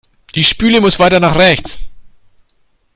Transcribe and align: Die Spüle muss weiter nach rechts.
Die 0.33 0.43
Spüle 0.43 0.81
muss 0.81 0.97
weiter 0.97 1.19
nach 1.19 1.35
rechts. 1.35 1.79